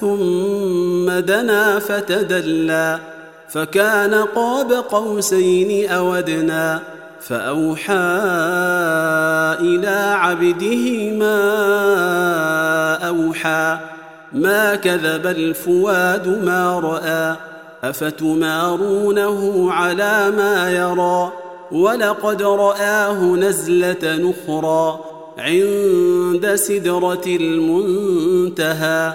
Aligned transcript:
ثم 0.00 1.10
دنا 1.10 1.78
فتدلى 1.78 2.98
فكان 3.48 4.14
قاب 4.14 4.72
قوسين 4.72 5.90
أو 5.90 6.14
ادنى 6.14 6.78
فأوحى 7.20 7.94
إلى 9.60 10.16
عبده 10.18 11.10
ما 11.10 11.38
أوحى 13.08 13.78
ما 14.32 14.74
كذب 14.74 15.26
الفؤاد 15.26 16.28
ما 16.28 16.80
رأى 16.80 17.36
أفتمارونه 17.90 19.72
على 19.72 20.30
ما 20.36 20.70
يرى 20.70 21.32
ولقد 21.72 22.42
رآه 22.42 23.22
نزلة 23.22 24.16
نخرى 24.16 25.00
عند 25.38 26.54
سدرة 26.54 27.26
المنتهى. 27.26 29.14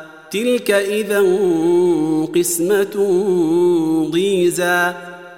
تلك 0.31 0.71
إذا 0.71 1.19
قسمة 2.35 2.95
ضيزى 4.11 4.93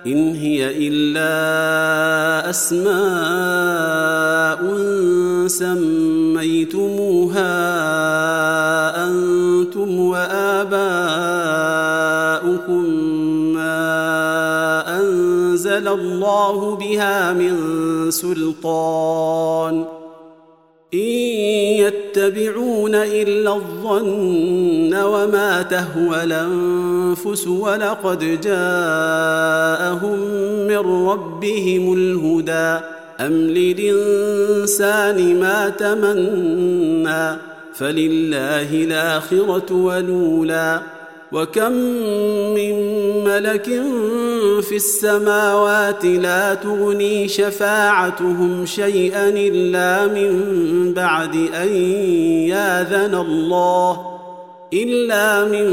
إن 0.06 0.36
هي 0.36 0.88
إلا 0.88 1.30
أسماء 2.50 2.94
سميتموها 5.48 6.84
أنتم 9.08 10.00
وآباؤكم 10.00 10.84
ما 13.54 15.00
أنزل 15.00 15.88
الله 15.88 16.76
بها 16.76 17.34
من 17.34 17.58
سلطان. 18.12 19.86
إن 20.94 21.33
يتبعون 21.88 22.96
إلا 22.96 23.56
الظن 23.56 24.94
وما 24.94 25.62
تهوى 25.62 26.24
الأنفس 26.24 27.48
ولقد 27.48 28.42
جاءهم 28.42 30.20
من 30.68 31.08
ربهم 31.08 31.94
الهدى. 31.94 32.86
أم 33.20 33.34
للإنسان 33.34 35.40
ما 35.40 35.70
تمنى 35.70 37.38
فلله 37.74 38.84
الآخرة 38.84 39.74
ولولا 39.74 40.82
وكم 41.34 41.72
من 42.54 42.76
ملك 43.24 43.66
في 44.62 44.76
السماوات 44.76 46.06
لا 46.06 46.54
تغني 46.54 47.28
شفاعتهم 47.28 48.66
شيئا 48.66 49.30
الا 49.30 50.08
من 50.08 50.94
بعد 50.94 51.36
ان 51.36 51.76
ياذن 52.48 53.16
الله 53.16 54.14
الا 54.74 55.46
من 55.46 55.68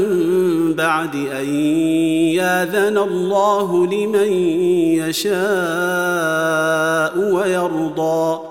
بعد 0.73 1.15
ان 1.15 1.55
ياذن 2.35 2.97
الله 2.97 3.87
لمن 3.87 4.31
يشاء 4.97 5.31
ويرضى 7.33 8.50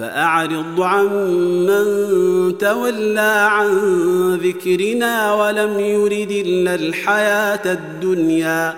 فأعرض 0.00 0.80
عمن 0.80 1.84
تولى 2.58 3.48
عن 3.50 3.68
ذكرنا 4.34 5.34
ولم 5.34 5.80
يرد 5.80 6.30
إلا 6.30 6.74
الحياة 6.74 7.72
الدنيا. 7.72 8.74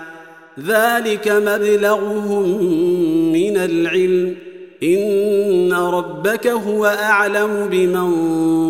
ذلك 0.67 1.27
مبلغهم 1.27 2.63
من 3.33 3.57
العلم. 3.57 4.35
إن 4.83 5.73
ربك 5.73 6.47
هو 6.47 6.85
أعلم 6.85 7.67
بمن 7.71 8.09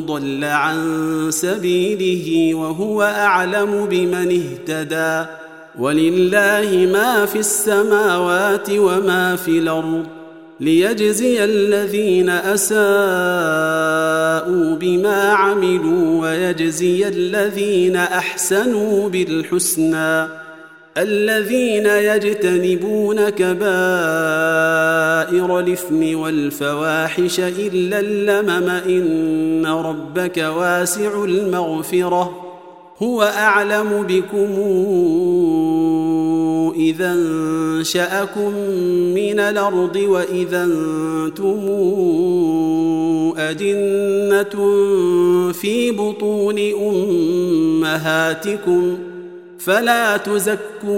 ضل 0.05 0.43
عن 0.43 0.77
سبيله 1.29 2.55
وهو 2.55 3.03
أعلم 3.03 3.87
بمن 3.91 4.41
اهتدى. 4.41 5.29
ولله 5.79 6.89
ما 6.93 7.25
في 7.25 7.39
السماوات 7.39 8.69
وما 8.69 9.35
في 9.35 9.59
الأرض. 9.59 10.22
ليجزي 10.59 11.43
الذين 11.43 12.29
أساءوا 12.29 12.75
بما 14.75 15.31
عملوا 15.31 16.21
ويجزي 16.21 17.07
الذين 17.07 17.95
أحسنوا 17.95 19.09
بالحسنى 19.09 20.27
الذين 20.97 21.85
يجتنبون 21.85 23.29
كبائر 23.29 23.59
الإثم 25.59 26.19
والفواحش 26.19 27.39
إلا 27.39 27.99
اللمم 27.99 28.69
إن 28.69 29.65
ربك 29.65 30.37
واسع 30.37 31.23
المغفرة 31.23 32.53
هو 32.99 33.23
أعلم 33.23 34.03
بكم 34.03 34.59
إذا 36.75 37.13
انشأكم 37.13 38.53
من 39.15 39.39
الأرض 39.39 39.95
وإذا 39.95 40.63
أنتم 40.63 41.59
أجنة 43.37 44.73
في 45.51 45.91
بطون 45.91 46.59
أمهاتكم 47.79 48.97
فلا 49.59 50.17
تزكوا 50.17 50.93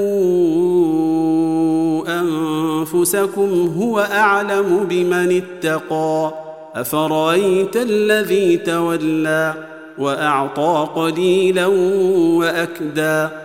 أنفسكم 2.20 3.74
هو 3.78 4.00
أعلم 4.00 4.86
بمن 4.90 5.42
اتقى 5.42 6.34
أفرأيت 6.76 7.76
الذي 7.76 8.58
تولى 8.58 9.54
وأعطى 9.98 10.88
قليلا 10.96 11.66
وأكدى 12.36 13.45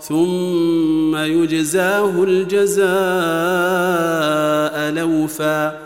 ثم 0.00 1.16
يجزاه 1.16 2.24
الجزاء 2.24 2.90
لوفا 4.90 5.78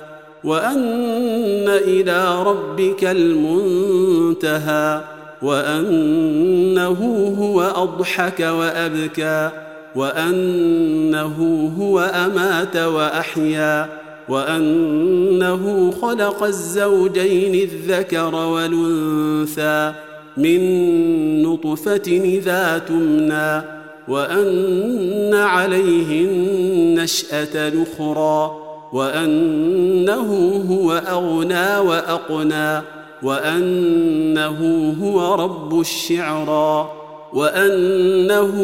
وأن 0.44 1.68
إلى 1.68 2.42
ربك 2.42 3.04
المنتهى 3.04 5.00
وأنه 5.42 7.34
هو 7.38 7.62
أضحك 7.62 8.40
وأبكى 8.40 9.50
وأنه 9.96 11.70
هو 11.78 12.00
أمات 12.00 12.76
وأحيا 12.76 13.88
وأنه 14.28 15.90
خلق 16.02 16.42
الزوجين 16.42 17.54
الذكر 17.54 18.34
والأنثى 18.34 19.92
من 20.36 21.42
نطفة 21.42 22.02
إذا 22.08 22.78
تمنى 22.88 23.83
وأن 24.08 25.34
عليه 25.34 26.24
النشاه 26.24 27.68
الاخرى 27.68 28.56
وأنه 28.92 30.62
هو 30.70 30.92
أغنى 30.92 31.78
وأقنى 31.78 32.82
وأنه 33.22 34.94
هو 35.02 35.34
رب 35.34 35.80
الشعرى 35.80 36.90
وأنه 37.32 38.54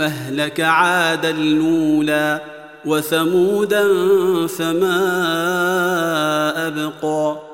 أهلك 0.00 0.60
عادا 0.60 1.30
الاولى 1.30 2.40
وثمودا 2.86 3.84
فما 4.46 4.96
أبقى 6.66 7.53